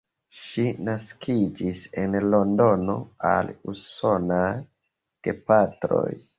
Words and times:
Ŝi 0.35 0.63
naskiĝis 0.87 1.81
en 2.05 2.17
Londono 2.35 2.97
al 3.35 3.53
usonaj 3.75 4.43
gepatroj. 5.29 6.11